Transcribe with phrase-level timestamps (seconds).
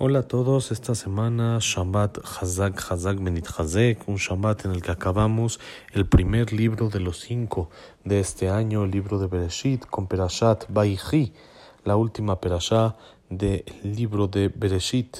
[0.00, 4.92] Hola a todos, esta semana Shabbat Hazak Hazak Benit Hazek, un Shabbat en el que
[4.92, 5.58] acabamos
[5.92, 7.68] el primer libro de los cinco
[8.04, 11.32] de este año, el libro de Bereshit, con Perashat Baichi,
[11.84, 12.94] la última Perashá
[13.28, 15.16] del libro de Bereshit.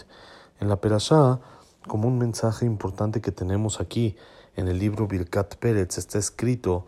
[0.60, 1.40] En la Perashá,
[1.88, 4.14] como un mensaje importante que tenemos aquí
[4.54, 6.86] en el libro Birkat Peretz, está escrito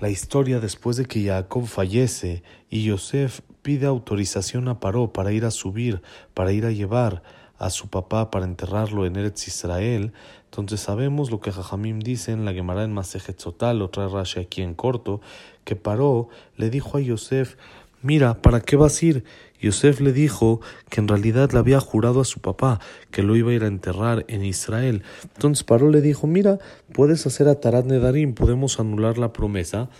[0.00, 5.44] la historia después de que Jacob fallece y Yosef pide autorización a Paró para ir
[5.44, 6.00] a subir,
[6.32, 7.22] para ir a llevar
[7.58, 10.14] a su papá para enterrarlo en Eretz Israel,
[10.46, 14.62] entonces sabemos lo que Jajamim dice en la Gemara en Masejet Sotal, otra Rashi aquí
[14.62, 15.20] en corto,
[15.64, 17.56] que Paró le dijo a Yosef,
[18.00, 19.24] mira, ¿para qué vas a ir?
[19.60, 22.80] Yosef le dijo que en realidad le había jurado a su papá
[23.10, 25.02] que lo iba a ir a enterrar en Israel.
[25.34, 26.58] Entonces Paró le dijo, mira,
[26.94, 29.90] puedes hacer a Tarat Nedarim, podemos anular la promesa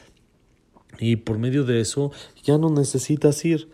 [0.98, 2.12] y por medio de eso
[2.42, 3.68] ya no necesitas ir.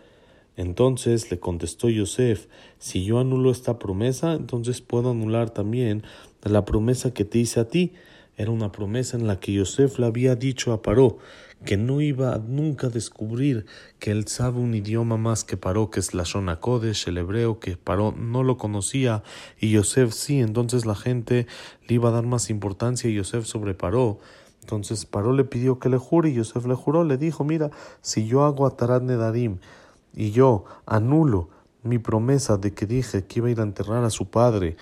[0.57, 2.47] Entonces le contestó Yosef,
[2.79, 6.03] si yo anulo esta promesa, entonces puedo anular también
[6.43, 7.93] la promesa que te hice a ti.
[8.37, 11.17] Era una promesa en la que Yosef le había dicho a Paró
[11.63, 13.65] que no iba a nunca descubrir
[13.99, 17.59] que él sabe un idioma más que Paró, que es la Shona Kodesh, el hebreo,
[17.59, 19.23] que Paró no lo conocía
[19.59, 21.47] y Yosef sí, entonces la gente
[21.87, 24.19] le iba a dar más importancia a Yosef sobre Paró.
[24.65, 27.69] Entonces Paró le pidió que le jure y Yosef le juró, le dijo, mira,
[28.01, 29.59] si yo hago Atarat Nedarim
[30.11, 31.49] y yo anulo
[31.83, 34.75] mi promesa de que dije que iba a ir a enterrar a su padre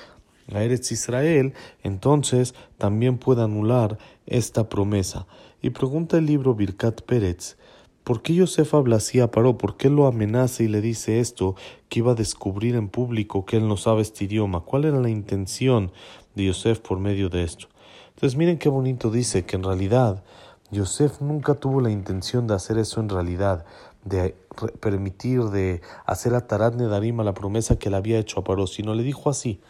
[0.53, 1.53] a Eretz Israel,
[1.83, 5.27] entonces también puede anular esta promesa.
[5.61, 7.57] Y pregunta el libro Birkat Pérez,
[8.05, 9.57] ¿por qué Yosef habla así a Paró?
[9.57, 11.55] ¿Por qué lo amenaza y le dice esto,
[11.89, 14.61] que iba a descubrir en público que él no sabe este idioma?
[14.61, 15.91] ¿Cuál era la intención
[16.35, 17.67] de Yosef por medio de esto?
[18.15, 20.23] Entonces miren qué bonito dice que en realidad
[20.71, 23.65] Yosef nunca tuvo la intención de hacer eso en realidad,
[24.05, 24.35] de
[24.79, 28.93] permitir, de hacer a Tarat Nedarim la promesa que le había hecho a Paró, sino
[28.95, 29.61] le dijo así,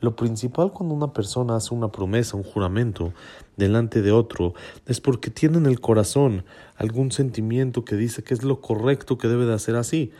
[0.00, 3.12] lo principal cuando una persona hace una promesa, un juramento
[3.56, 4.54] delante de otro,
[4.86, 6.44] es porque tiene en el corazón
[6.76, 10.12] algún sentimiento que dice que es lo correcto que debe de hacer así,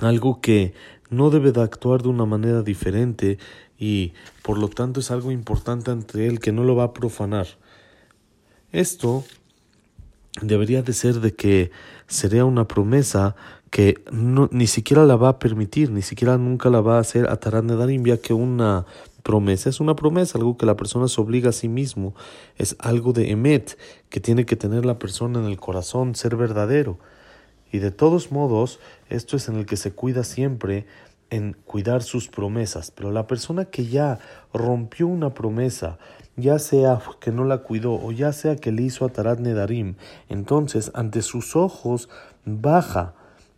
[0.00, 0.74] algo que
[1.10, 3.38] no debe de actuar de una manera diferente
[3.78, 7.46] y por lo tanto es algo importante ante él que no lo va a profanar.
[8.72, 9.24] Esto
[10.42, 11.70] debería de ser de que
[12.06, 13.34] sería una promesa
[13.70, 17.36] que ni siquiera la va a permitir, ni siquiera nunca la va a hacer a
[17.36, 18.86] Taran Nedarim, ya que una
[19.22, 22.14] promesa es una promesa, algo que la persona se obliga a sí mismo,
[22.56, 26.98] es algo de emet que tiene que tener la persona en el corazón, ser verdadero.
[27.72, 30.86] Y de todos modos, esto es en el que se cuida siempre
[31.30, 34.18] en cuidar sus promesas, pero la persona que ya
[34.54, 35.98] rompió una promesa,
[36.36, 39.96] ya sea que no la cuidó o ya sea que le hizo a Tarat Nedarim,
[40.28, 42.08] entonces ante sus ojos
[42.46, 43.14] baja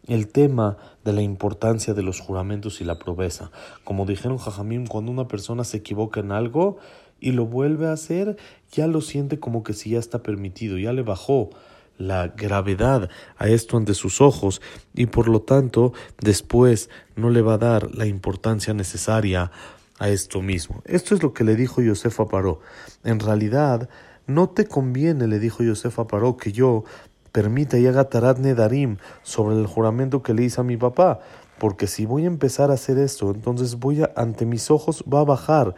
[0.09, 3.53] el tema de la importancia de los juramentos y la promesa.
[3.84, 6.78] Como dijeron Jajamim, cuando una persona se equivoca en algo
[7.20, 8.37] y lo vuelve a hacer,
[8.72, 11.50] ya lo siente como que si ya está permitido, ya le bajó
[12.00, 14.61] la gravedad a esto ante sus ojos
[14.94, 19.53] y por lo tanto después no le va a dar la importancia necesaria
[19.99, 20.83] a esto mismo.
[20.87, 22.61] Esto es lo que le dijo Yosef a Paró.
[23.05, 23.88] En realidad,
[24.27, 26.84] no te conviene, le dijo Yosef a Paró, que yo
[27.33, 31.21] permita y haga Tarat Nedarim sobre el juramento que le hice a mi papá,
[31.59, 35.21] porque si voy a empezar a hacer esto, entonces voy a, ante mis ojos va
[35.21, 35.75] a bajar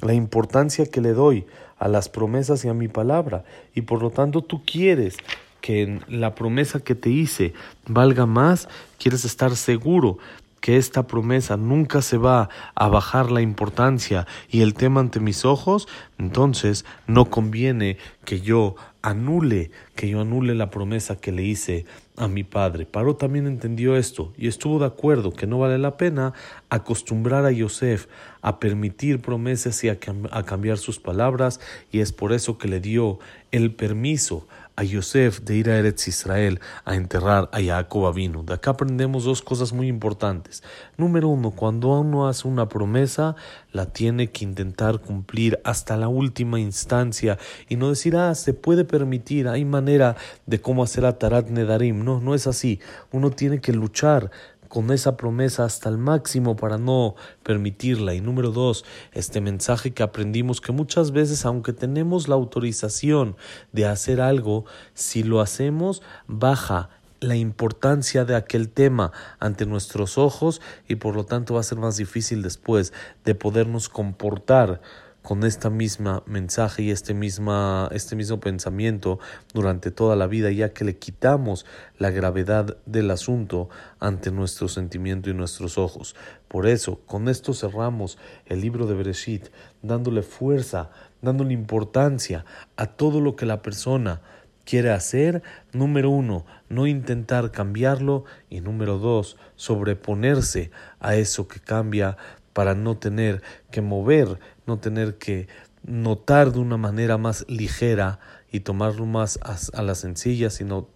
[0.00, 1.46] la importancia que le doy
[1.78, 3.44] a las promesas y a mi palabra,
[3.74, 5.16] y por lo tanto tú quieres
[5.60, 7.54] que la promesa que te hice
[7.86, 10.18] valga más, quieres estar seguro
[10.60, 15.44] que esta promesa nunca se va a bajar la importancia y el tema ante mis
[15.44, 15.88] ojos,
[16.18, 21.86] entonces no conviene que yo anule, que yo anule la promesa que le hice
[22.16, 22.84] a mi padre.
[22.84, 26.34] Paró también entendió esto y estuvo de acuerdo que no vale la pena
[26.68, 28.06] acostumbrar a Yosef
[28.42, 31.60] a permitir promesas y a, cambiar sus palabras
[31.90, 33.18] y es por eso que le dio
[33.52, 38.44] el permiso a Yosef de ir a Eretz Israel a enterrar a Jacob Avinu.
[38.44, 40.62] De acá aprendemos dos cosas muy importantes.
[40.96, 43.36] Número uno, cuando uno hace una promesa,
[43.72, 47.38] la tiene que intentar cumplir hasta la última instancia
[47.68, 52.04] y no decir, ah, se puede permitir, hay manera de cómo hacer a Tarat Nedarim.
[52.04, 52.80] No, no es así.
[53.12, 54.30] Uno tiene que luchar
[54.70, 58.14] con esa promesa hasta el máximo para no permitirla.
[58.14, 63.36] Y número dos, este mensaje que aprendimos que muchas veces, aunque tenemos la autorización
[63.72, 64.64] de hacer algo,
[64.94, 66.88] si lo hacemos, baja
[67.20, 71.78] la importancia de aquel tema ante nuestros ojos y por lo tanto va a ser
[71.78, 72.92] más difícil después
[73.24, 74.80] de podernos comportar
[75.22, 79.18] con esta misma mensaje y este, misma, este mismo pensamiento
[79.52, 81.66] durante toda la vida, ya que le quitamos
[81.98, 83.68] la gravedad del asunto
[83.98, 86.16] ante nuestro sentimiento y nuestros ojos.
[86.48, 89.48] Por eso, con esto cerramos el libro de Bereshit,
[89.82, 90.90] dándole fuerza,
[91.20, 92.44] dándole importancia
[92.76, 94.22] a todo lo que la persona
[94.70, 100.70] quiere hacer, número uno, no intentar cambiarlo y número dos, sobreponerse
[101.00, 102.16] a eso que cambia
[102.52, 105.48] para no tener que mover, no tener que
[105.82, 108.20] notar de una manera más ligera
[108.52, 110.86] y tomarlo más a, la sencilla, sino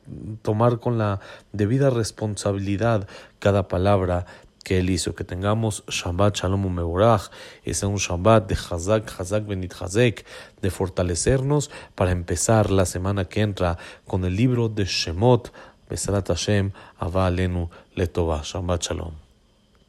[0.43, 1.19] tomar con la
[1.53, 3.09] debida responsabilidad
[3.41, 4.25] cada palabra
[4.65, 5.15] que él hizo.
[5.15, 7.31] Que tengamos Shabbat Shalom Mevorach,
[7.63, 10.25] ese es un Shabbat de Hazak, Hazak Benit Hazek,
[10.61, 15.53] de fortalecernos para empezar la semana que entra con el libro de Shemot,
[15.89, 18.43] Besrat Hashem, Ava Alenu Letová.
[18.43, 19.24] Shabbat Shalom.